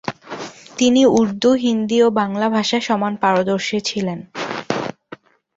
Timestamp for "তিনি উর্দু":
0.77-1.49